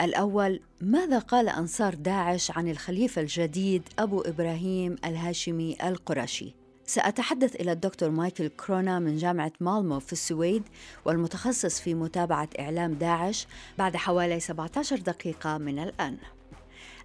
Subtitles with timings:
[0.00, 6.54] الأول ماذا قال أنصار داعش عن الخليفة الجديد أبو إبراهيم الهاشمي القرشي؟
[6.86, 10.62] سأتحدث إلى الدكتور مايكل كرونا من جامعة مالمو في السويد
[11.04, 13.46] والمتخصص في متابعة إعلام داعش
[13.78, 16.16] بعد حوالي 17 دقيقة من الآن.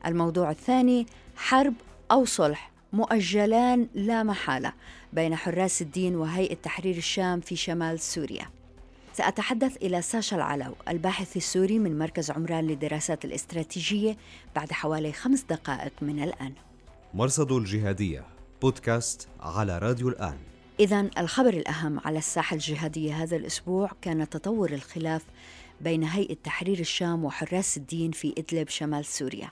[0.05, 1.73] الموضوع الثاني حرب
[2.11, 4.73] أو صلح مؤجلان لا محالة
[5.13, 8.58] بين حراس الدين وهيئة تحرير الشام في شمال سوريا.
[9.19, 14.17] سأتحدث إلى ساشا العلو الباحث السوري من مركز عمران للدراسات الاستراتيجية
[14.55, 16.53] بعد حوالي خمس دقائق من الآن.
[17.13, 18.25] مرصد الجهادية
[18.61, 20.37] بودكاست على راديو الآن.
[20.79, 25.25] إذا الخبر الأهم على الساحة الجهادية هذا الأسبوع كان تطور الخلاف
[25.81, 29.51] بين هيئة تحرير الشام وحراس الدين في إدلب شمال سوريا.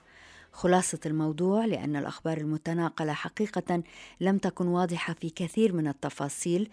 [0.57, 3.83] خلاصة الموضوع لأن الأخبار المتناقلة حقيقة
[4.21, 6.69] لم تكن واضحة في كثير من التفاصيل.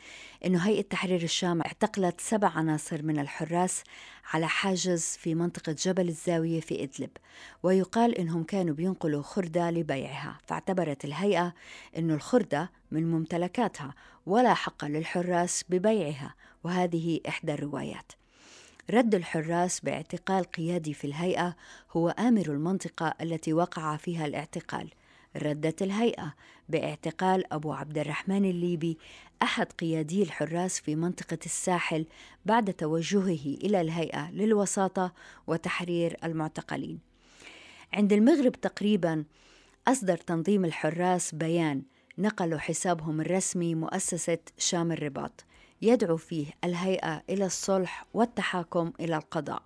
[0.47, 3.85] أن هيئة تحرير الشام اعتقلت سبع عناصر من الحراس
[4.33, 7.11] على حاجز في منطقة جبل الزاوية في إدلب
[7.63, 10.39] ويقال إنهم كانوا بينقلوا خردة لبيعها.
[10.47, 11.55] فاعتبرت الهيئة
[11.99, 13.95] أن الخردة من ممتلكاتها
[14.27, 16.35] ولا حق للحراس ببيعها.
[16.65, 18.13] وهذه إحدى الروايات.
[18.91, 21.57] رد الحراس باعتقال قيادي في الهيئة
[21.93, 24.91] هو آمر المنطقة التي وقع فيها الاعتقال
[25.37, 26.35] ردت الهيئة
[26.69, 28.99] باعتقال أبو عبد الرحمن الليبي
[29.43, 32.07] أحد قيادي الحراس في منطقة الساحل
[32.47, 35.13] بعد توجهه إلى الهيئة للوساطة
[35.47, 36.99] وتحرير المعتقلين.
[37.93, 39.25] عند المغرب تقريبا
[39.89, 41.83] أصدر تنظيم الحراس بيان
[42.19, 45.45] نقلوا حسابهم الرسمي مؤسسة شام الرباط
[45.85, 49.63] يدعو فيه الهيئة إلى الصلح والتحاكم إلى القضاء.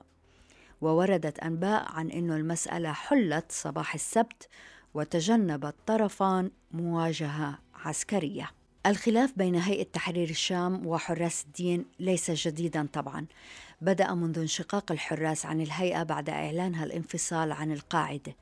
[0.80, 4.48] ووردت أنباء عن أن المسألة حلت صباح السبت
[4.94, 8.50] وتجنب الطرفان مواجهة عسكرية.
[8.86, 13.26] الخلاف بين هيئة تحرير الشام وحراس الدين ليس جديدا طبعا.
[13.80, 18.36] بدأ منذ انشقاق الحراس عن الهيئة بعد إعلانها الانفصال عن القاعدة.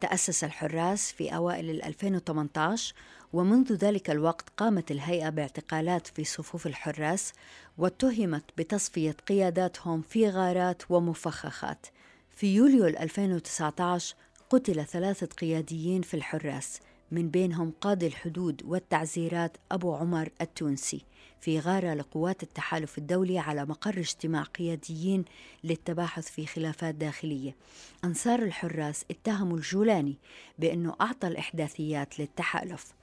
[0.00, 2.94] تأسس الحراس في أوائل 2018
[3.32, 7.32] ومنذ ذلك الوقت قامت الهيئة باعتقالات في صفوف الحراس
[7.78, 11.86] واتهمت بتصفية قياداتهم في غارات ومفخخات.
[12.30, 14.14] في يوليو 2019
[14.50, 16.80] قتل ثلاثة قياديين في الحراس
[17.10, 21.04] من بينهم قاضي الحدود والتعزيرات أبو عمر التونسي
[21.40, 25.24] في غارة لقوات التحالف الدولي على مقر اجتماع قياديين
[25.64, 27.56] للتباحث في خلافات داخلية.
[28.04, 30.16] أنصار الحراس اتهموا الجولاني
[30.58, 32.99] بأنه أعطى الإحداثيات للتحالف.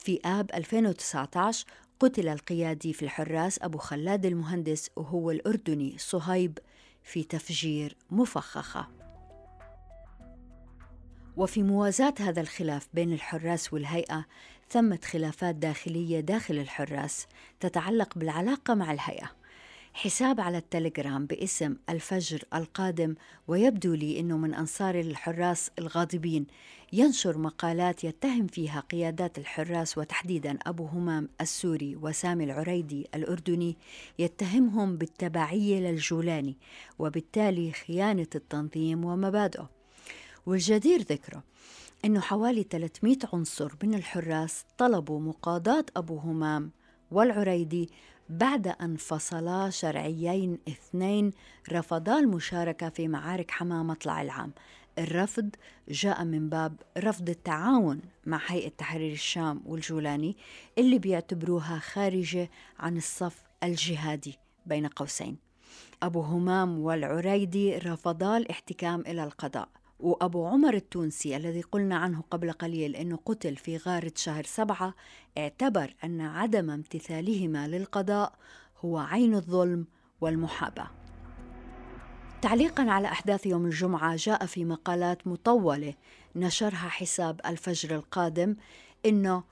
[0.00, 1.66] في آب 2019
[2.00, 6.58] قتل القيادي في الحراس أبو خلاد المهندس وهو الأردني صهيب
[7.02, 8.88] في تفجير مفخخة.
[11.36, 14.26] وفي موازاة هذا الخلاف بين الحراس والهيئة
[14.70, 17.26] ثمت خلافات داخلية داخل الحراس
[17.60, 19.39] تتعلق بالعلاقة مع الهيئة.
[19.94, 23.14] حساب على التليجرام باسم الفجر القادم
[23.48, 26.46] ويبدو لي إنه من أنصار الحراس الغاضبين.
[26.92, 33.76] ينشر مقالات يتهم فيها قيادات الحراس وتحديدا أبو همام السوري وسامي العريدي الأردني
[34.18, 36.56] يتهمهم بالتبعية للجولاني
[36.98, 39.70] وبالتالي خيانة التنظيم ومبادئه.
[40.46, 41.42] والجدير ذكره
[42.04, 46.70] أنه حوالي 300 عنصر من الحراس طلبوا مقاضاة أبو همام
[47.10, 47.90] والعريدي
[48.30, 51.32] بعد أن فصلا شرعيين اثنين
[51.72, 54.52] رفضا المشاركة في معارك حما مطلع العام.
[54.98, 55.50] الرفض
[55.88, 60.36] جاء من باب رفض التعاون مع هيئة تحرير الشام والجولاني
[60.78, 65.36] اللي بيعتبروها خارجة عن الصف الجهادي بين قوسين.
[66.02, 69.68] أبو همام والعريدي رفضا الاحتكام إلى القضاء.
[70.02, 74.94] وأبو عمر التونسي الذي قلنا عنه قبل قليل أنه قتل في غارة شهر سبعة
[75.38, 78.32] اعتبر أن عدم امتثالهما للقضاء
[78.84, 79.86] هو عين الظلم
[80.20, 80.90] والمحاباة.
[82.42, 85.94] تعليقا على أحداث يوم الجمعة جاء في مقالات مطولة
[86.36, 88.56] نشرها حساب الفجر القادم
[89.06, 89.42] أنه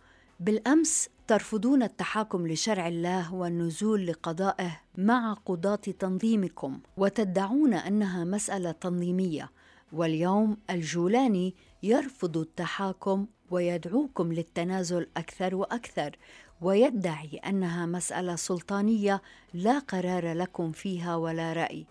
[0.41, 9.51] بالأمس ترفضون التحاكم لشرع الله والنزول لقضائه مع قضاة تنظيمكم وتدعون أنها مسألة تنظيمية.
[9.93, 16.17] واليوم الجولاني يرفض التحاكم ويدعوكم للتنازل أكثر وأكثر
[16.61, 19.23] ويدعي أنها مسألة سلطانية
[19.55, 21.87] لا قرار لكم فيها ولا رأي.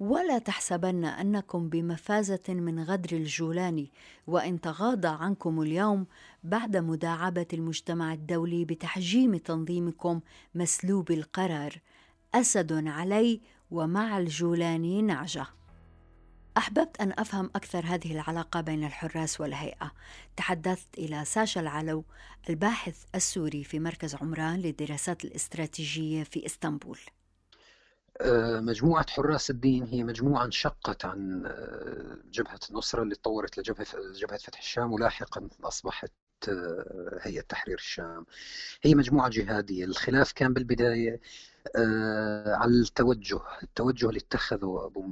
[0.00, 3.90] ولا تحسبن أنكم بمفازة من غدر الجولاني
[4.26, 6.06] وإن تغاضى عنكم اليوم
[6.44, 10.20] بعد مداعبة المجتمع الدولي بتحجيم تنظيمكم
[10.54, 11.80] مسلوب القرار.
[12.34, 13.40] أسد علي
[13.70, 15.57] ومع الجولاني نعجة.
[16.58, 19.92] أحببت أن أفهم أكثر هذه العلاقة بين الحراس والهيئة.
[20.36, 22.04] تحدثت إلى ساشا العلو
[22.50, 26.98] الباحث السوري في مركز عمران للدراسات الاستراتيجية في إسطنبول.
[28.20, 33.86] آه، مجموعة حراس الدين هي مجموعة انشقت عن آه، جبهة النصرة اللي تطورت لجبهة
[34.20, 36.12] جبهة فتح الشام ولاحقا أصبحت
[36.48, 38.26] آه، هيئة تحرير الشام
[38.82, 39.84] هي مجموعة جهادية.
[39.84, 41.20] الخلاف كان بالبداية
[41.76, 45.06] آه، على التوجه التوجه اللي اتخذه أبو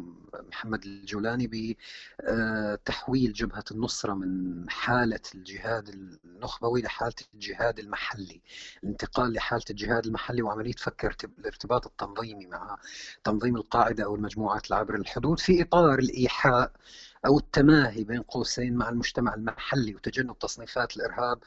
[0.49, 1.77] محمد الجولاني
[2.23, 5.89] بتحويل جبهة النصرة من حالة الجهاد
[6.25, 8.41] النخبوي لحالة الجهاد المحلي
[8.85, 12.79] الانتقال لحالة الجهاد المحلي وعملية فك الارتباط التنظيمي مع
[13.25, 16.73] تنظيم القاعدة أو المجموعات العابرة الحدود في إطار الإيحاء
[17.27, 21.39] أو التماهي بين قوسين مع المجتمع المحلي وتجنب تصنيفات الإرهاب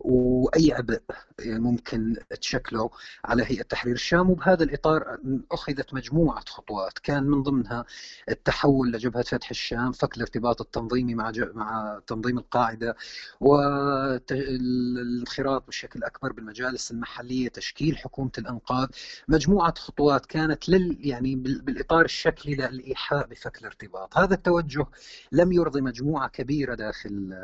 [0.00, 1.00] وأي عبء
[1.46, 2.90] ممكن تشكله
[3.24, 5.18] على هيئة تحرير الشام وبهذا الإطار
[5.52, 6.98] أخذت مجموعة خطوات.
[6.98, 7.84] كان من ضمنها
[8.28, 12.96] التحول لجبهة فتح الشام فك الارتباط التنظيمي مع مع تنظيم القاعدة
[14.50, 18.86] والانخراط بشكل أكبر بالمجالس المحلية تشكيل حكومة الأنقاذ.
[19.28, 24.18] مجموعة خطوات كانت لل يعني بالإطار الشكلي للإيحاء بفك الارتباط.
[24.18, 24.86] هذا التوجه
[25.32, 27.34] لم يرضي مجموعة كبيرة داخل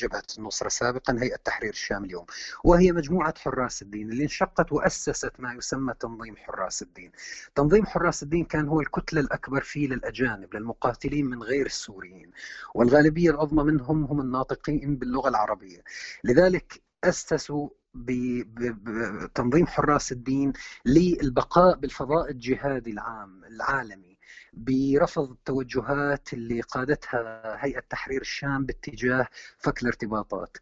[0.00, 2.26] جبهة النصرة سابقا هيئة تحرير الشام اليوم.
[2.64, 7.12] وهي مجموعة حراس الدين اللي انشقت وأسست ما يسمى تنظيم حراس الدين.
[7.54, 12.30] تنظيم حراس الدين كان هو الكتلة الأكبر فيه للأجانب للمقاتلين من غير السوريين.
[12.74, 15.84] والغالبية العظمى منهم هم الناطقين باللغة العربية.
[16.24, 20.52] لذلك أسسوا بتنظيم حراس الدين
[20.86, 24.09] للبقاء بالفضاء الجهادي العام العالمي.
[24.52, 29.26] برفض التوجهات اللي قادتها هيئة تحرير الشام باتجاه
[29.58, 30.56] فك الارتباطات.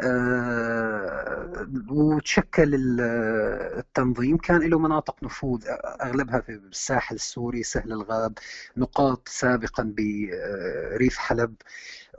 [0.00, 3.00] أه وتشكل
[3.78, 4.36] التنظيم.
[4.36, 5.64] كان له مناطق نفوذ
[6.02, 8.38] أغلبها في الساحل السوري سهل الغاب
[8.76, 11.54] نقاط سابقا بريف حلب.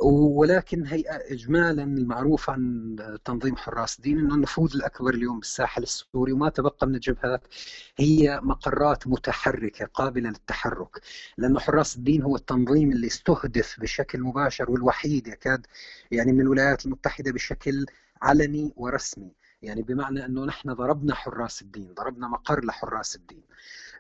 [0.04, 2.96] ولكن هي اجمالا المعروف عن
[3.26, 7.42] تنظيم حراس الدين إنه النفوذ الأكبر اليوم بالساحل السوري وما تبقى من الجبهات
[7.98, 11.02] هي مقرات متحركة قابلة للتحرك
[11.38, 15.66] لأنه حراس الدين هو التنظيم اللي استهدف بشكل مباشر والوحيد يكاد
[16.12, 17.86] يعني من الولايات المتحدة بشكل
[18.22, 19.32] علني ورسمي.
[19.64, 23.44] يعني بمعنى أنه نحن ضربنا حراس الدين ضربنا مقر لحراس الدين.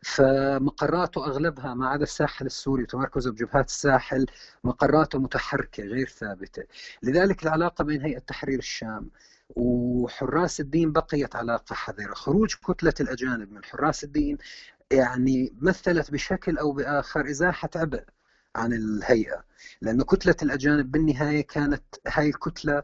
[0.03, 4.25] فمقراته أغلبها ما عدا الساحل السوري وتمركزه بجبهات الساحل
[4.63, 6.63] مقراته متحركة غير ثابتة.
[7.03, 9.09] لذلك العلاقة بين هيئة تحرير الشام
[9.55, 12.13] وحراس الدين بقيت علاقة حذرة.
[12.13, 14.37] خروج كتلة الأجانب من حراس الدين
[14.91, 18.03] يعني مثلت بشكل أو بآخر إزاحة عبء
[18.55, 19.43] عن الهيئة.
[19.81, 22.83] لأنه كتلة الأجانب بالنهاية كانت هاي الكتلة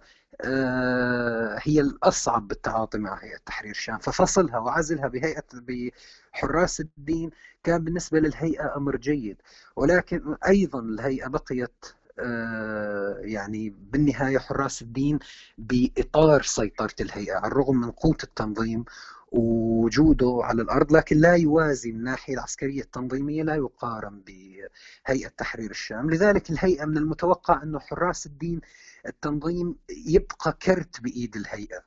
[1.64, 7.30] هي الأصعب بالتعاطي مع هيئة تحرير الشام ففصلها وعزلها بهيئة بحراس الدين
[7.64, 9.38] كان بالنسبة للهيئة أمر جيد.
[9.76, 11.86] ولكن أيضا الهيئة بقيت
[12.20, 15.20] آه، يعني بالنهاية حراس الدين
[15.58, 18.86] بإطار سيطرة الهيئة على الرغم من قوة التنظيم
[19.32, 26.50] وجوده على الأرض لكن لا يوازي الناحيه العسكرية التنظيمية لا يقارن بهيئة تحرير الشام، لذلك
[26.50, 28.62] الهيئة من المتوقع انه حراس الدين
[29.08, 29.76] التنظيم
[30.08, 31.84] يبقى كرت بإيد الهيئة،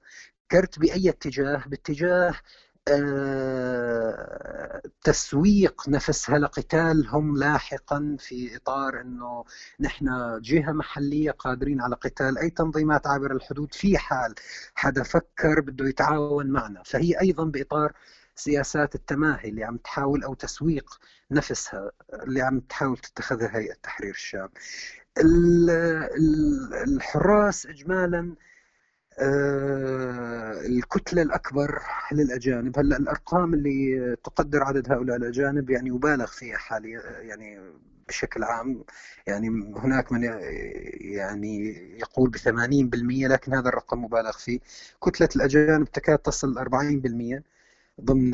[0.51, 2.35] كرت بأي اتجاه؟ باتجاه
[2.89, 9.45] آه، تسويق نفسها لقتالهم لاحقا في إطار إنه
[9.81, 10.07] نحن
[10.43, 14.35] جهة محلية قادرين على قتال أي تنظيمات عابره الحدود في حال
[14.75, 17.93] حدا فكر بده يتعاون معنا فهي أيضا بإطار
[18.37, 21.01] سياسات التماهي اللي عم تحاول أو تسويق
[21.31, 24.49] نفسها اللي عم تحاول تتخذها هيئة تحرير الشام
[26.87, 28.35] الحراس اجمالا
[29.19, 32.79] آه، الكتلة الأكبر للأجانب.
[32.79, 37.61] هلأ الأرقام اللي تقدر عدد هؤلاء الأجانب يعني يبالغ فيها حاليا يعني
[38.09, 38.85] بشكل عام.
[39.27, 40.23] يعني هناك من
[41.01, 41.69] يعني
[42.01, 44.61] يقول ب 80% لكن هذا الرقم مبالغ فيه.
[45.05, 47.43] كتلة الأجانب تكاد تصل 40%
[48.01, 48.31] ضمن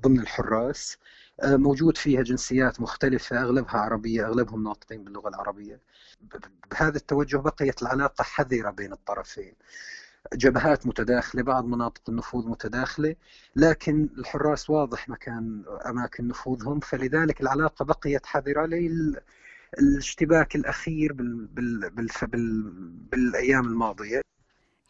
[0.00, 0.98] ضمن الحراس.
[1.44, 5.80] موجود فيها جنسيات مختلفة أغلبها عربية أغلبهم ناطقين باللغة العربية.
[6.70, 9.54] بهذا التوجه بقيت العلاقة حذرة بين الطرفين.
[10.34, 13.16] جبهات متداخلة بعض مناطق النفوذ متداخلة
[13.56, 18.66] لكن الحراس واضح مكان أماكن نفوذهم فلذلك العلاقة بقيت حذرة
[19.78, 22.70] للاشتباك الأخير بال بال بال بال
[23.12, 24.22] بالأيام الماضية.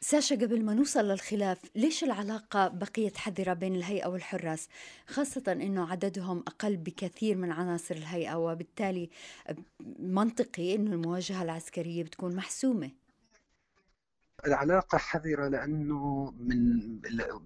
[0.05, 4.69] ساشا قبل ما نوصل للخلاف ليش العلاقة بقيت حذرة بين الهيئة والحراس؟
[5.07, 9.11] خاصة أنه عددهم أقل بكثير من عناصر الهيئة وبالتالي
[9.99, 13.02] منطقي أنه المواجهة العسكرية بتكون محسومة.
[14.47, 16.83] العلاقة حذرة لأنه من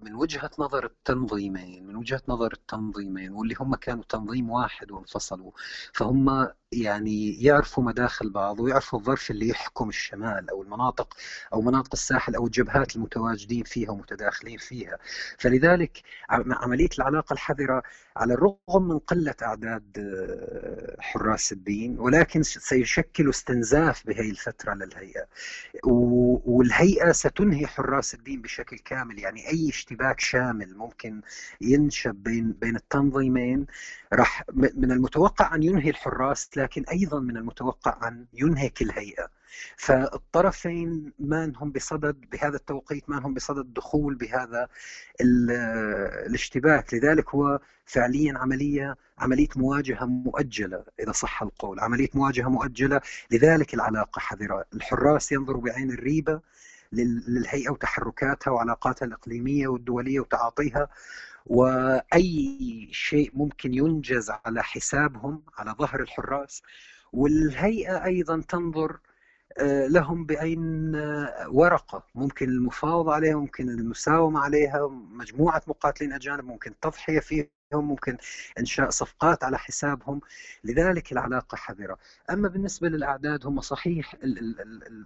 [0.03, 5.51] من وجهة نظر التنظيمين من وجهة نظر التنظيمين واللي هم كانوا تنظيم واحد وانفصلوا
[5.93, 11.13] فهم يعني يعرفوا مداخل بعض ويعرفوا الظرف اللي يحكم الشمال أو المناطق
[11.53, 14.97] أو مناطق الساحل أو الجبهات المتواجدين فيها ومتداخلين فيها.
[15.37, 17.83] فلذلك عملية العلاقة الحذرة
[18.17, 25.25] على الرغم من قلة أعداد آه، حراس الدين ولكن سيشكل استنزاف بهي الفترة للهيئة.
[25.83, 29.19] والهيئة ستنهي حراس الدين بشكل كامل.
[29.19, 31.21] يعني أي اشتباك شامل ممكن
[31.61, 33.65] ينشب بين بين التنظيمين.
[34.13, 39.27] راح من المتوقع أن ينهي الحراس لكن أيضا من المتوقع أن ينهك الهيئه
[39.77, 44.67] فالطرفين ما هم بصدد بهذا التوقيت ما هم بصدد الدخول بهذا
[45.21, 46.93] الاشتباك.
[46.93, 51.79] لذلك هو فعليا عملية عملية مواجهة مؤجلة إذا صح القول.
[51.79, 53.01] عملية مواجهة مؤجلة.
[53.31, 54.65] لذلك العلاقة حذرة.
[54.73, 56.41] الحراس ينظروا بعين الريبة
[56.93, 60.87] للهيئة وتحركاتها وعلاقاتها الإقليمية والدولية وتعاطيها
[61.45, 66.63] وأي شيء ممكن ينجز على حسابهم على ظهر الحراس.
[67.13, 68.99] والهيئة أيضا تنظر
[69.59, 76.73] آه، لهم بعين آه، ورقة ممكن المفاوضة عليها ممكن المساومة عليها مجموعة مقاتلين أجانب ممكن
[76.81, 78.17] تضحية فيهم ممكن
[78.59, 80.21] إنشاء صفقات على حسابهم
[80.63, 81.97] لذلك العلاقة حذرة.
[82.29, 84.15] أما بالنسبة للأعداد هم صحيح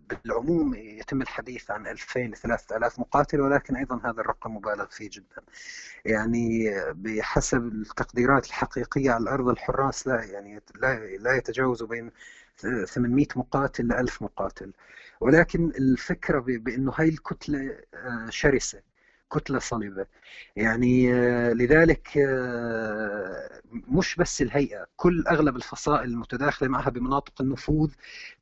[0.10, 5.42] بالعموم يتم الحديث عن 2000 ل 3000 مقاتل ولكن أيضا هذا الرقم مبالغ فيه جدا.
[6.06, 12.12] يعني بحسب التقديرات الحقيقية على الأرض الحراس لا يعني لا لا يتجاوز بين
[12.88, 14.74] 800 مقاتل ل 1000 مقاتل.
[15.22, 18.30] ولكن الفكرة بأنه هاي الكتلة آه،
[19.32, 20.06] شرسة كتلة صلبة
[20.56, 27.92] يعني آه، لذلك آه، مش بس الهيئة كل أغلب الفصائل المتداخلة معها بمناطق النفوذ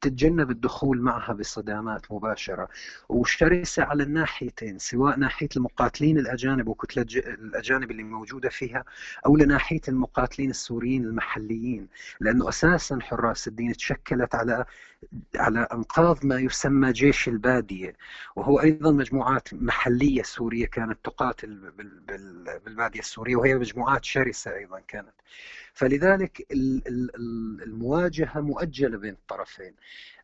[0.02, 2.68] تتجنب الدخول معها بصدامات مباشرة.
[3.10, 8.86] وشرسة على الناحيتين سواء ناحية المقاتلين الأجانب وكتلة الأجانب اللي موجودة فيها
[9.26, 11.88] أو لناحية المقاتلين السوريين المحليين.
[12.20, 14.66] لأنه أساسا حراس الدين تشكلت على
[15.36, 17.94] على أنقاض ما يسمى جيش البادية.
[18.36, 21.72] وهو أيضا مجموعات محلية سورية كانت تقاتل
[22.66, 25.14] بالبادية السورية وهي مجموعات شرسة أيضا كانت.
[25.74, 26.48] فلذلك
[27.64, 29.76] المواجهة مؤجلة بين الطرفين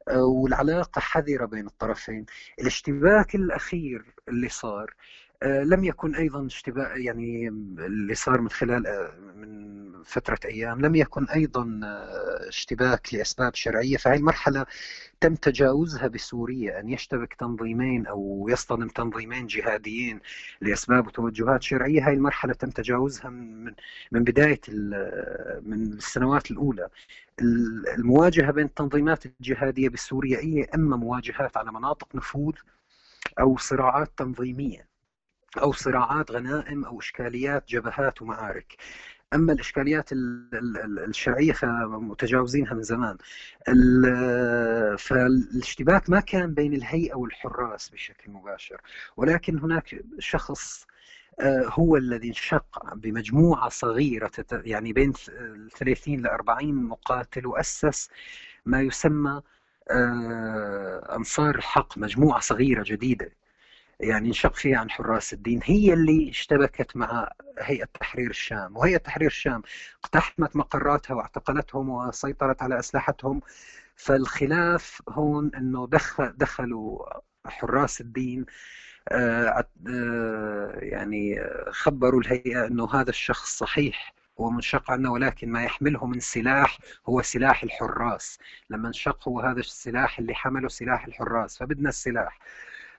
[0.07, 2.25] آه، والعلاقة حذرة بين الطرفين.
[2.59, 4.93] الاشتباك الأخير اللي صار
[5.43, 11.25] لم يكن أيضا اشتباك يعني اللي صار من خلال آه، من فترة أيام لم يكن
[11.29, 13.97] أيضا آه، اشتباك لأسباب شرعية.
[13.97, 14.65] فهي المرحلة
[15.21, 20.19] تم تجاوزها بسوريا أن يشتبك تنظيمين أو يصطدم تنظيمين جهاديين
[20.61, 22.07] لأسباب وتوجهات شرعية.
[22.07, 23.73] هاي المرحلة تم تجاوزها من
[24.11, 24.61] من بداية
[25.61, 26.89] من السنوات الأولى.
[27.97, 32.53] المواجهة بين التنظيمات الجهادية بالسورية إما مواجهات على مناطق نفوذ
[33.39, 34.94] أو صراعات تنظيمية.
[35.57, 38.75] أو صراعات غنائم أو إشكاليات جبهات ومعارك.
[39.33, 40.09] أما الإشكاليات
[41.07, 43.17] الشرعيه فمتجاوزينها من زمان.
[44.97, 48.81] فالاشتباك ما كان بين الهيئة والحراس بشكل مباشر.
[49.17, 50.85] ولكن هناك شخص
[51.39, 55.13] آه، هو الذي انشق بمجموعة صغيرة يعني بين
[55.79, 58.09] 30 ل 40 مقاتل وأسس
[58.65, 59.41] ما يسمى
[59.91, 63.31] آه، أنصار الحق مجموعة صغيرة جديدة.
[63.99, 68.77] يعني انشق فيها عن حراس الدين هي اللي اشتبكت مع هيئة تحرير الشام.
[68.77, 69.61] وهيئة تحرير الشام
[70.03, 73.41] اقتحمت مقراتها واعتقلتهم وسيطرت على أسلحتهم.
[73.95, 77.05] فالخلاف هون أنه دخل دخلوا
[77.45, 78.45] حراس الدين
[79.09, 86.05] آه، آه، يعني خبروا الهيئة أنه هذا الشخص صحيح هو منشق عنا ولكن ما يحمله
[86.05, 88.39] من سلاح هو سلاح الحراس.
[88.69, 92.39] لما انشق هو هذا السلاح اللي حمله سلاح الحراس فبدنا السلاح.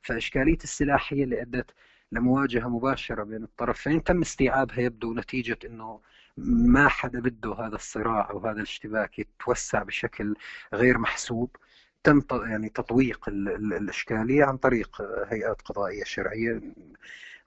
[0.07, 1.71] فإشكالية السلاح هي اللي أدت
[2.13, 6.01] لمواجهة مباشرة بين الطرفين تم استيعابها يبدو نتيجة أنه
[6.37, 10.35] ما حدا بده هذا الصراع أو هذا الاشتباك يتوسع بشكل
[10.75, 11.57] غير محسوب.
[12.05, 16.61] تم يعني تطويق الإشكالية عن طريق هيئات قضائية شرعية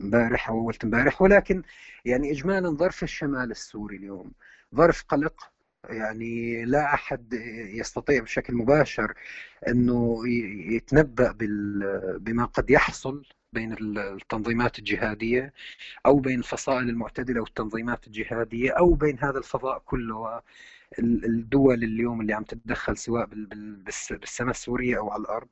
[0.02, 1.22] امبارح أو أول امبارح.
[1.22, 1.64] ولكن
[2.06, 4.32] يعني إجمالا ظرف الشمال السوري اليوم
[4.76, 5.52] ظرف قلق
[5.90, 7.34] يعني لا أحد
[7.74, 9.14] يستطيع بشكل مباشر
[9.68, 10.22] أنه
[10.74, 11.32] يتنبأ
[12.20, 15.54] بما قد يحصل بين التنظيمات الجهادية
[16.06, 20.42] أو بين الفصائل المعتدلة والتنظيمات الجهادية أو بين هذا الفضاء كله
[21.00, 25.48] الدول اليوم اللي عم تتدخل سواء بالسماء السورية أو على الأرض.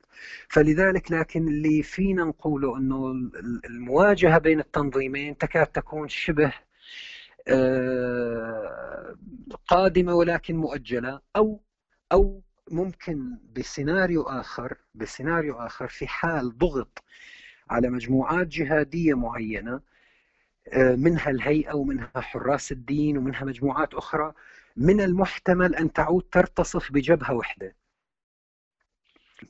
[0.48, 3.10] فلذلك لكن اللي فينا نقوله أنه
[3.64, 6.52] المواجهة بين التنظيمين تكاد تكون شبه
[7.50, 9.16] آه،
[9.68, 11.60] قادمة ولكن مؤجلة أو
[12.12, 17.04] أو ممكن بسيناريو آخر بسيناريو آخر في حال ضغط
[17.70, 19.80] على مجموعات جهادية معينة
[20.72, 24.32] آه، منها الهيئة ومنها حراس الدين ومنها مجموعات أخرى
[24.76, 27.74] من المحتمل أن تعود ترتصف بجبهة واحدة.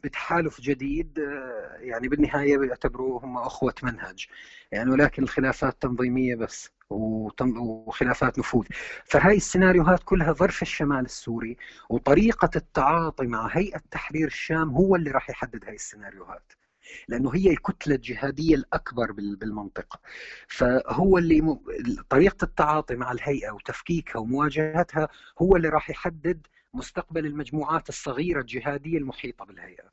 [0.05, 4.27] بتحالف جديد آه، يعني بالنهاية بيعتبروه هم أخوة منهج.
[4.73, 8.67] يعني ولكن الخلافات تنظيمية بس وخلافات نفوذ.
[9.05, 11.57] فهاي السيناريوهات كلها ظرف الشمال السوري
[11.91, 16.53] وطريقة التعاطي مع هيئة تحرير الشام هو اللي راح يحدد هاي السيناريوهات.
[17.09, 20.01] لأنه هي الكتلة الجهادية الأكبر بالمنطقة.
[20.49, 21.59] فهو اللي
[22.11, 25.09] طريقة التعاطي مع الهيئة وتفكيكها ومواجهتها
[25.43, 29.93] هو اللي راح يحدد مستقبل المجموعات الصغيرة الجهادية المحيطة بالهيئة.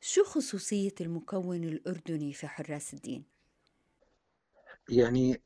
[0.00, 3.24] شو خصوصية المكون الأردني في حراس الدين؟
[4.90, 5.40] يعني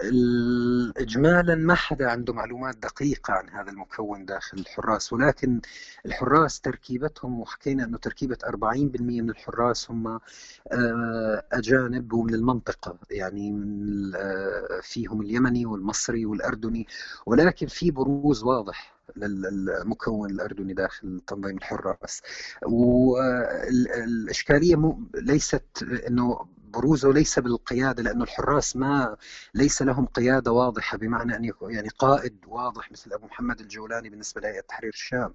[0.96, 5.60] اجمالا ما حدا عنده معلومات دقيقة عن هذا المكون داخل الحراس ولكن
[6.06, 8.50] الحراس تركيبتهم وحكينا إنه تركيبة 40%
[9.00, 10.06] من الحراس هم
[10.72, 16.86] آه، أجانب ومن المنطقة يعني من آه، فيهم اليمني والمصري والأردني
[17.26, 22.22] ولكن في بروز واضح للمكون الأردني داخل تنظيم الحراس.
[23.82, 24.76] والاشكاليه
[25.14, 29.16] ليست إنه بروزه ليس بالقيادة لأنه الحراس ما
[29.54, 34.60] ليس لهم قيادة واضحة بمعنى أن يعني قائد واضح مثل أبو محمد الجولاني بالنسبة لهيئه
[34.60, 35.32] تحرير الشام.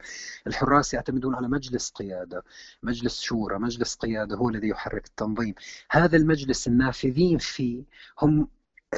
[0.48, 2.44] الحراس يعتمدون على مجلس قيادة
[2.84, 5.56] مجلس شورى مجلس قيادة هو الذي يحرك التنظيم.
[5.92, 7.84] هذا المجلس النافذين فيه
[8.22, 8.48] هم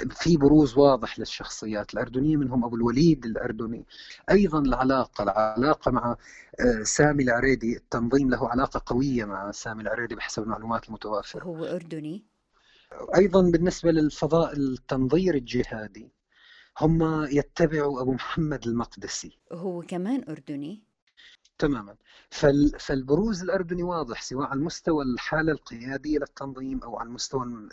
[0.09, 3.85] في بروز واضح للشخصيات الأردنية منهم أبو الوليد الأردني.
[4.31, 6.15] أيضا العلاقة العلاقة مع
[6.59, 11.43] آه، سامي العريدي التنظيم له علاقة قوية مع سامي العريدي بحسب المعلومات المتوافرة.
[11.43, 12.30] هو أردني؟
[13.15, 16.11] أيضا بالنسبة للفضاء التنظير الجهادي
[16.79, 19.39] هم يتبعوا أبو محمد المقدسي.
[19.51, 20.83] هو كمان أردني؟
[21.57, 21.95] تماما.
[22.79, 27.69] فالبروز الأردني واضح سواء على مستوى الحالة القيادية للتنظيم أو على مستوى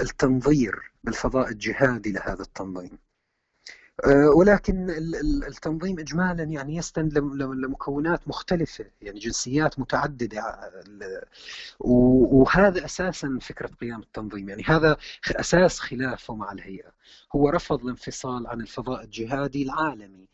[0.00, 2.98] التنظير بالفضاء الجهادي لهذا التنظيم.
[4.06, 4.90] ولكن
[5.48, 11.22] التنظيم اجمالا يعني يستند لمكونات مختلفة يعني جنسيات متعددة آه،
[11.80, 14.48] وهذا أساسا فكرة قيام التنظيم.
[14.48, 14.96] يعني هذا
[15.30, 16.92] أساس خلافه مع الهيئة.
[17.36, 20.28] هو رفض الانفصال عن الفضاء الجهادي العالمي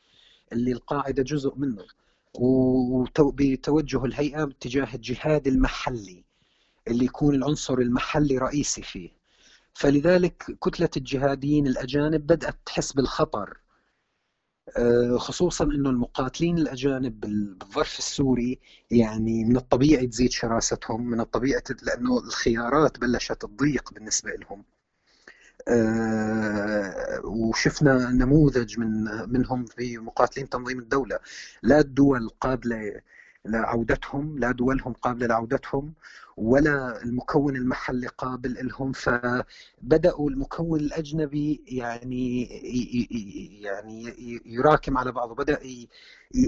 [0.53, 1.85] اللي القاعدة جزء منه
[2.35, 6.25] وبتوجه الهيئة باتجاه الجهاد المحلي
[6.89, 9.24] اللي يكون العنصر المحلي رئيسي فيه.
[9.75, 13.59] فلذلك كتلة الجهاديين الأجانب بدأت تحس بالخطر
[14.77, 18.61] آه، خصوصا إنه المقاتلين الأجانب بالظرف السوري
[18.91, 24.65] يعني من الطبيعي تزيد شراستهم من الطبيعي لأنه الخيارات بلشت تضيق بالنسبة لهم.
[25.69, 31.19] آه، وشفنا نموذج من منهم في مقاتلين تنظيم الدولة.
[31.63, 33.01] لا الدول قابلة
[33.47, 35.93] لعودتهم لا دولهم قابلة لعودتهم
[36.37, 38.93] ولا المكون المحلي قابل لهم.
[38.93, 42.43] فبدأوا المكون الأجنبي يعني
[43.63, 44.15] يعني
[44.47, 45.59] يراكم على بعضه بدأ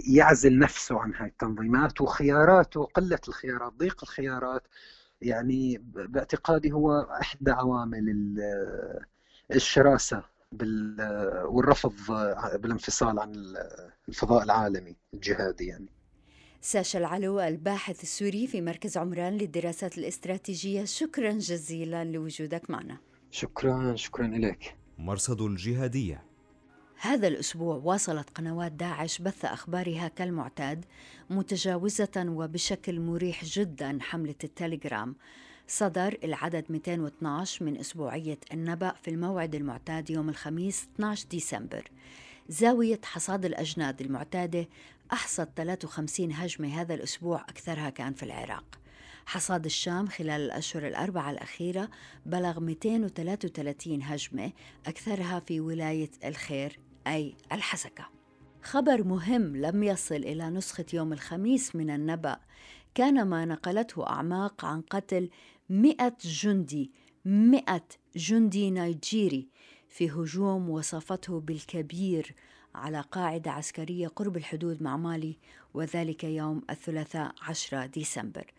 [0.09, 4.63] يعزل نفسه عن هاي التنظيمات وخياراته قله الخيارات ضيق الخيارات.
[5.23, 8.37] يعني باعتقادي هو إحدى عوامل
[9.55, 10.23] الشراسة
[11.45, 11.93] والرفض
[12.55, 13.33] بالانفصال عن
[14.09, 15.96] الفضاء العالمي الجهادي يعني.
[16.67, 20.85] ساشا العلو الباحث السوري في مركز عمران للدراسات الاستراتيجية.
[20.85, 22.99] شكرا جزيلا لوجودك معنا.
[23.31, 26.25] شكرا شكرا لك مرصد الجهادية.
[27.01, 30.85] هذا الأسبوع واصلت قنوات داعش بث أخبارها كالمعتاد
[31.31, 35.17] متجاوزة وبشكل مريح جدا حملة التليجرام.
[35.69, 41.91] صدر العدد 212 من أسبوعية النبأ في الموعد المعتاد يوم الخميس 12 ديسمبر.
[42.49, 44.69] زاوية حصاد الأجناد المعتادة
[45.13, 48.79] أحصد 53 هجمة هذا الأسبوع أكثرها كان في العراق.
[49.27, 51.91] حصاد الشام خلال الأشهر الأربعة الأخيرة
[52.27, 54.53] بلغ 233 هجمة
[54.87, 58.09] أكثرها في ولاية الخير أي الحسكة.
[58.63, 62.37] خبر مهم لم يصل إلى نسخة يوم الخميس من النبأ.
[62.95, 65.31] كان ما نقلته أعماق عن قتل
[65.71, 66.93] مئة جندي
[67.25, 67.85] مئة
[68.17, 69.49] جندي نيجيري
[69.89, 72.35] في هجوم وصفته بالكبير
[72.77, 75.37] على قاعدة عسكرية قرب الحدود مع مالي
[75.75, 78.53] وذلك يوم الثلاثاء 10 ديسمبر.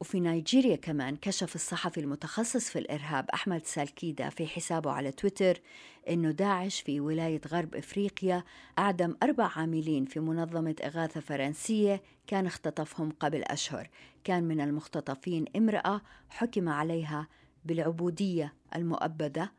[0.00, 5.60] وفي نيجيريا كمان كشف الصحفي المتخصص في الإرهاب أحمد سالكيدا في حسابه على تويتر
[6.08, 8.44] أنه داعش في ولاية غرب إفريقيا
[8.78, 13.88] أعدم أربع عاملين في منظمة إغاثة فرنسية كان اختطفهم قبل أشهر.
[14.24, 17.28] كان من المختطفين امرأة حكم عليها
[17.64, 19.52] بالعبودية المؤبدة.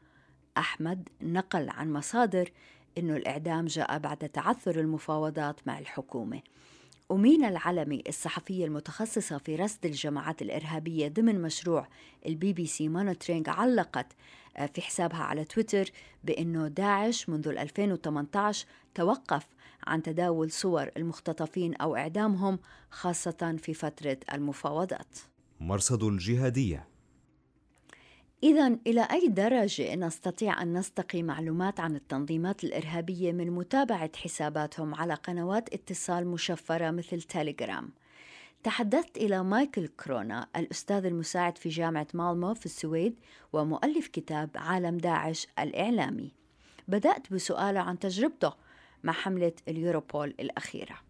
[0.57, 2.51] أحمد نقل عن مصادر
[2.97, 6.41] أنه الإعدام جاء بعد تعثر المفاوضات مع الحكومة.
[7.09, 11.87] ومينا العلمي الصحفية المتخصصة في رصد الجماعات الإرهابية ضمن مشروع
[12.25, 14.07] ال BBC Monitoring علقت
[14.57, 15.91] آه، في حسابها على تويتر
[16.23, 19.45] بأنه داعش منذ 2018 توقف
[19.87, 25.17] عن تداول صور المختطفين أو إعدامهم خاصة في فترة المفاوضات.
[25.59, 26.87] مرصد الجهادية
[28.43, 35.13] إذا إلى أي درجة نستطيع أن نستقي معلومات عن التنظيمات الإرهابية من متابعة حساباتهم على
[35.13, 37.89] قنوات اتصال مشفرة مثل تيليجرام؟
[38.63, 43.19] تحدثت إلى مايكل كرونا الأستاذ المساعد في جامعة مالمو في السويد
[43.53, 46.31] ومؤلف كتاب عالم داعش الإعلامي
[46.87, 48.53] بدأت بسؤاله عن تجربته
[49.03, 51.02] مع حملة اليوروبول الأخيرة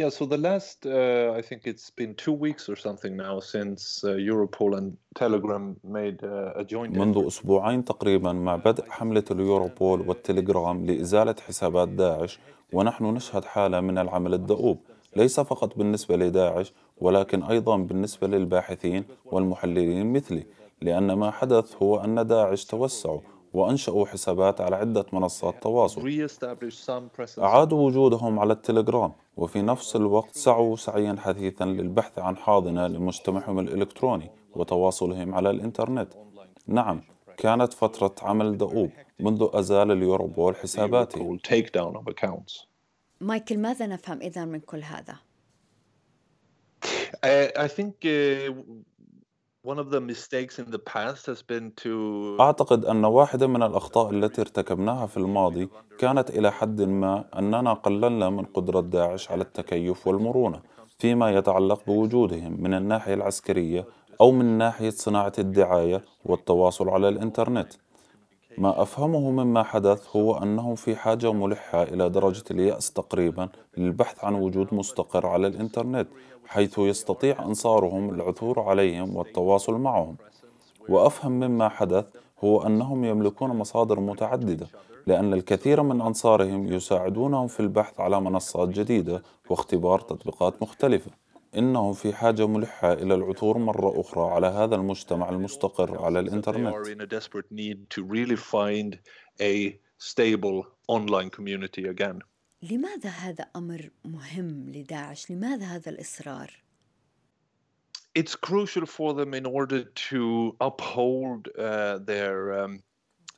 [0.00, 4.04] Yeah, so the last, uh, I think it's been two weeks or something now since
[4.04, 6.96] uh, Europol and Telegram made uh, a joint.
[6.96, 12.38] منذ أسبوعين تقريبا مع بدء حملة اليوروبول والتليجرام لإزالة حسابات داعش
[12.72, 14.78] ونحن نشهد حالة من العمل الدؤوب.
[15.16, 20.46] ليس فقط بالنسبة لداعش ولكن أيضا بالنسبة للباحثين والمحللين مثلي
[20.82, 23.20] لأن ما حدث هو أن داعش توسعوا
[23.52, 26.00] وأنشأوا حسابات على عدة منصات تواصل.
[27.38, 29.12] أعادوا وجودهم على التليجرام.
[29.38, 36.14] وفي نفس الوقت سعوا سعيا حثيثا للبحث عن حاضنة لمجتمعهم الإلكتروني وتواصلهم على الإنترنت.
[36.66, 37.02] نعم
[37.36, 41.38] كانت فترة عمل دؤوب منذ أزال اليوروبول حساباته
[43.20, 45.16] مايكل ماذا نفهم إذا من كل هذا؟
[47.64, 47.94] I think
[51.86, 57.72] uh, أعتقد أن واحدة من الأخطاء التي ارتكبناها في الماضي كانت إلى حد ما أننا
[57.72, 60.62] قللنا من قدرة داعش على التكيف والمرونة
[60.98, 63.84] فيما يتعلق بوجودهم من الناحية العسكرية
[64.20, 67.72] أو من ناحية صناعة الدعاية والتواصل على الإنترنت.
[68.58, 74.34] ما أفهمه مما حدث هو أنهم في حاجة ملحة إلى درجة اليأس تقريبا للبحث عن
[74.34, 76.08] وجود مستقر على الإنترنت
[76.46, 80.16] حيث يستطيع أنصارهم العثور عليهم والتواصل معهم.
[80.88, 82.04] وأفهم مما حدث
[82.44, 84.66] هو أنهم يملكون مصادر متعددة
[85.06, 91.10] لأن الكثير من أنصارهم يساعدونهم في البحث على منصات جديدة واختبار تطبيقات مختلفة.
[91.58, 96.74] إنهم في حاجة ملحة إلى العثور مرة أخرى على هذا المجتمع المستقر على الإنترنت.
[102.62, 106.50] لماذا هذا أمر مهم لداعش؟ لماذا هذا الإصرار؟
[108.18, 112.82] It's crucial for them in order to uphold uh, their um,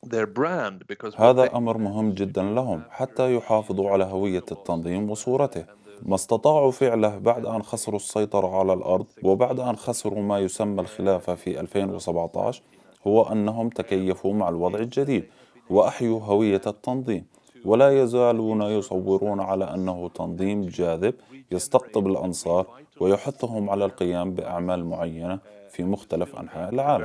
[0.02, 5.66] their brand because هذا أمر مهم جدا لهم حتى يحافظوا على هوية التنظيم وصورته
[6.02, 11.34] ما استطاعوا فعله بعد أن خسروا السيطرة على الأرض وبعد أن خسروا ما يسمى الخلافة
[11.34, 12.62] في 2017
[13.06, 15.24] هو أنهم تكيفوا مع الوضع الجديد
[15.70, 17.26] وأحيوا هوية التنظيم.
[17.64, 21.14] ولا يزالون يصورون على أنه تنظيم جاذب
[21.50, 22.66] يستقطب الأنصار
[23.00, 25.38] ويحثهم على القيام بأعمال معينة
[25.70, 27.04] في مختلف أنحاء العالم.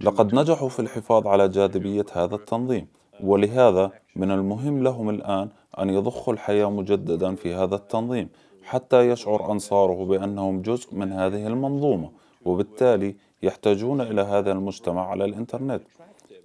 [0.00, 2.86] لقد نجحوا في الحفاظ على جاذبية هذا التنظيم.
[3.22, 8.28] ولهذا من المهم لهم الآن أن يضخوا الحياة مجددا في هذا التنظيم
[8.62, 12.10] حتى يشعر أنصاره بأنهم جزء من هذه المنظومة
[12.44, 15.82] وبالتالي يحتاجون إلى هذا المجتمع على الإنترنت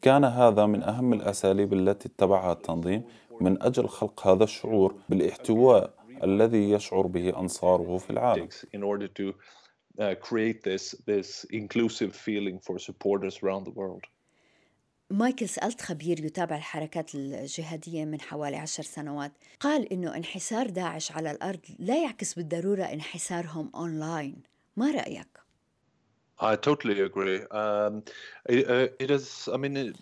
[0.01, 3.03] كان هذا من أهم الأساليب التي اتبعها التنظيم
[3.41, 8.47] من أجل خلق هذا الشعور بالاحتواء الذي يشعر به أنصاره في العالم.
[9.97, 14.03] Uh, create this, this inclusive feeling for supporters around the world.
[15.11, 21.31] مايكل سألت خبير يتابع الحركات الجهادية من حوالي عشر سنوات قال إنه انحسار داعش على
[21.31, 24.35] الأرض لا يعكس بالضرورة انحسارهم أونلاين
[24.77, 25.27] ما رأيك؟
[26.37, 27.39] I totally agree.
[27.51, 28.03] Um,
[28.49, 29.93] it, uh, it is, I mean,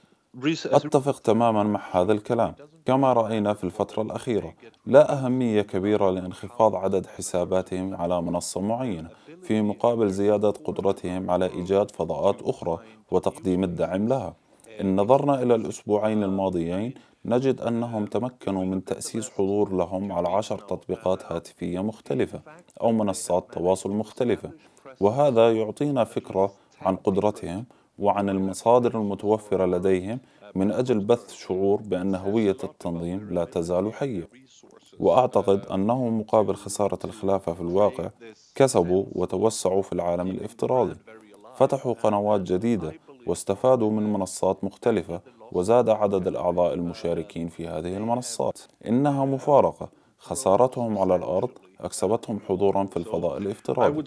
[0.65, 4.53] أتفق تماما مع هذا الكلام كما رأينا في الفترة الأخيرة
[4.85, 9.09] لا أهمية كبيرة لانخفاض عدد حساباتهم على منصة معينة
[9.43, 12.79] في مقابل زيادة قدرتهم على إيجاد فضاءات أخرى
[13.11, 14.35] وتقديم الدعم لها
[14.81, 16.93] إن نظرنا إلى الأسبوعين الماضيين
[17.25, 22.41] نجد أنهم تمكنوا من تأسيس حضور لهم على عشر تطبيقات هاتفية مختلفة
[22.81, 24.51] أو منصات تواصل مختلفة.
[24.99, 27.65] وهذا يعطينا فكرة عن قدرتهم
[27.99, 30.19] وعن المصادر المتوفرة لديهم
[30.55, 34.29] من أجل بث شعور بأن هوية التنظيم لا تزال حية.
[34.99, 38.09] وأعتقد أنهم مقابل خسارة الخلافة في الواقع
[38.55, 40.95] كسبوا وتوسعوا في العالم الافتراضي.
[41.55, 42.93] فتحوا قنوات جديدة
[43.27, 51.15] واستفادوا من منصات مختلفة وزاد عدد الأعضاء المشاركين في هذه المنصات إنها مفارقة خسارتهم على
[51.15, 54.03] الأرض أكسبتهم حضورا في الفضاء الافتراضي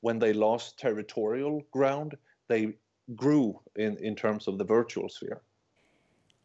[0.00, 2.16] when they lost territorial ground,
[2.48, 2.74] they
[3.14, 5.42] grew in, in terms of the virtual sphere.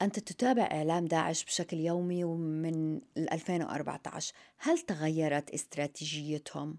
[0.01, 6.77] أنت تتابع إعلام داعش بشكل يومي من 2014 هل تغيرت استراتيجيتهم؟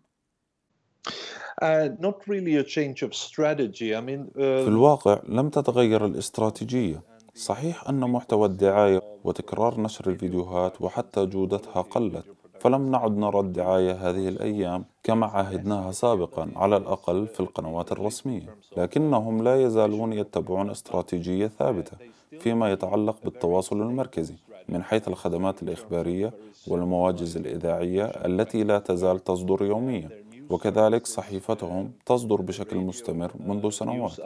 [4.35, 7.03] في الواقع لم تتغير الاستراتيجية.
[7.35, 12.25] صحيح أن محتوى الدعاية وتكرار نشر الفيديوهات وحتى جودتها قلت
[12.61, 18.57] فلم نعد نرى الدعاية هذه الأيام كما عهدناها سابقا على الأقل في القنوات الرسمية.
[18.77, 21.97] لكنهم لا يزالون يتبعون استراتيجية ثابتة
[22.40, 24.35] فيما يتعلق بالتواصل المركزي
[24.69, 26.33] من حيث الخدمات الإخبارية
[26.69, 30.26] والمواجز الإذاعية التي لا تزال تصدر يوميا.
[30.51, 34.21] وكذلك صحيفتهم تصدر بشكل مستمر منذ سنوات.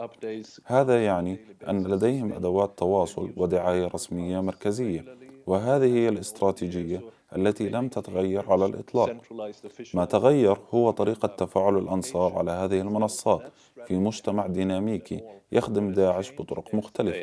[0.65, 5.05] هذا يعني أن لديهم أدوات تواصل ودعاية رسمية مركزية
[5.47, 7.01] وهذه هي الاستراتيجية
[7.35, 9.09] التي لم تتغير على الإطلاق.
[9.93, 13.41] ما تغير هو طريقة تفاعل الأنصار على هذه المنصات
[13.85, 17.17] في مجتمع ديناميكي يخدم داعش بطرق مختلفة.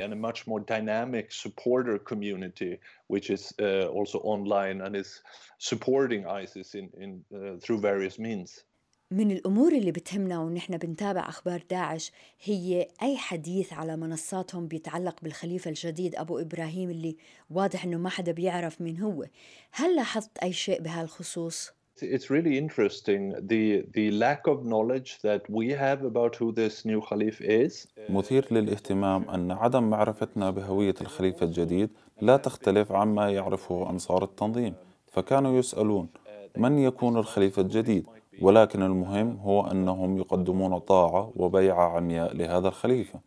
[9.10, 12.12] من الأمور اللي بتهمنا ونحن بنتابع أخبار داعش
[12.44, 17.16] هي أي حديث على منصاتهم بيتعلق بالخليفة الجديد أبو إبراهيم اللي
[17.50, 19.24] واضح أنه ما حدا بيعرف مين هو
[19.72, 23.64] هل لاحظت أي شيء بهالخصوص؟ It's really interesting the
[23.96, 27.86] the lack of knowledge that we have about who this new Khalif is.
[28.08, 31.90] مثير للاهتمام أن عدم معرفتنا بهوية الخليفة الجديد
[32.20, 34.74] لا تختلف عما يعرفه أنصار التنظيم
[35.06, 36.08] فكانوا يسألون
[36.56, 38.06] من يكون الخليفة الجديد
[38.42, 43.20] ولكن المهم هو أنهم يقدمون طاعة وبيعة عمياء لهذا الخليفة.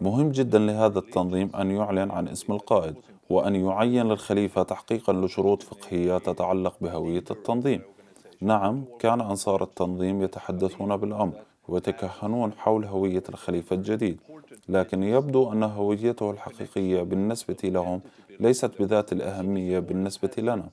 [0.00, 2.94] مهم جدا لهذا التنظيم أن يعلن عن اسم القائد
[3.30, 7.82] وأن يعين للخليفة تحقيقا لشروط فقهية تتعلق بهوية التنظيم.
[8.40, 11.32] نعم كان أنصار التنظيم يتحدثون بالأمر
[11.68, 14.20] ويتكهنون حول هوية الخليفة الجديد
[14.68, 18.00] لكن يبدو أن هويته الحقيقية بالنسبة لهم
[18.40, 20.68] ليست بذات الأهمية بالنسبة لنا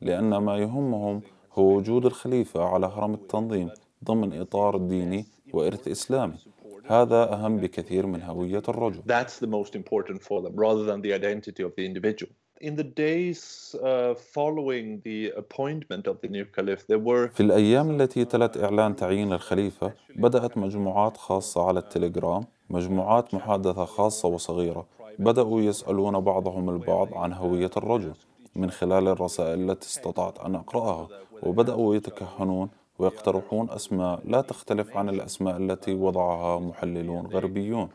[0.00, 1.20] لأن ما يهمهم
[1.54, 3.70] هو وجود الخليفة على هرم التنظيم
[4.04, 6.38] ضمن إطار ديني وإرث إسلامي.
[6.86, 9.02] هذا أهم بكثير من هوية الرجل.
[9.06, 12.32] That's the most important for them rather than the identity of the individual.
[12.60, 17.90] In the days uh, following the appointment of the new caliph, there were في الأيام
[18.00, 24.86] التي تلت إعلان تعيين الخليفة بدأت مجموعات خاصة على التليجرام مجموعات محادثة خاصة وصغيرة
[25.18, 28.14] بدأوا يسألون بعضهم البعض عن هوية الرجل
[28.56, 31.08] من خلال الرسائل التي استطعت أن أقرأها.
[31.44, 37.88] وبدأوا يتكهنون ويقترحون أسماء لا تختلف عن الأسماء التي وضعها محللون غربيون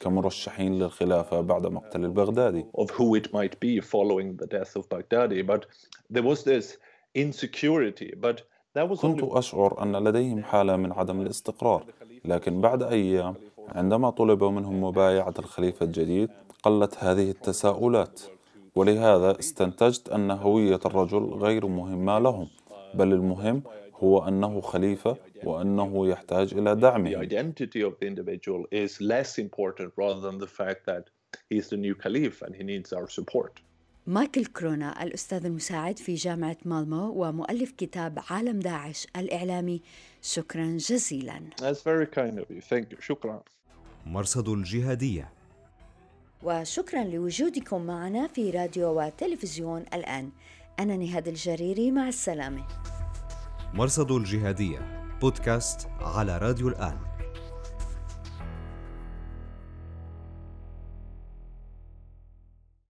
[0.00, 2.64] كمرشحين للخلافة بعد مقتل البغدادي.
[2.78, 5.66] Of who it might be following the death of Baghdadi but
[6.10, 6.76] there was this
[7.14, 8.42] insecurity but
[8.74, 11.84] that was كنت أشعر أن لديهم حالة من عدم الاستقرار
[12.24, 13.34] لكن بعد أيام
[13.68, 16.30] عندما طلب منهم مبايعة الخليفة الجديد
[16.62, 18.20] قلت هذه التساؤلات.
[18.76, 22.48] ولهذا استنتجت أن هوية الرجل غير مهمة لهم.
[22.94, 23.62] بل المهم
[23.94, 27.10] هو أنه خليفة وأنه يحتاج إلى دعمه.
[27.10, 31.04] The identity of the individual is less important rather than the fact that
[31.50, 33.60] he's the new caliph and he needs our support.
[34.06, 39.82] مايكل كرونا الأستاذ المساعد في جامعة مالمو ومؤلف كتاب عالم داعش الإعلامي
[40.22, 42.60] شكرا جزيلا That's very kind of you.
[42.60, 43.00] Thank you.
[43.00, 43.42] شكرا.
[44.06, 45.28] مرصد الجهادية
[46.42, 50.30] وشكرا لوجودكم معنا في راديو وتلفزيون الآن
[50.80, 52.64] أنا نهاد الجريري مع السلامة.
[53.74, 57.13] مرصد الجهادية بودكاست على راديو الآن.